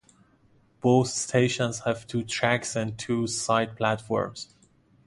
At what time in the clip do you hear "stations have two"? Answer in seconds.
1.09-2.23